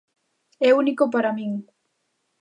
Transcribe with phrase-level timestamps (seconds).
[0.67, 1.51] É único para min.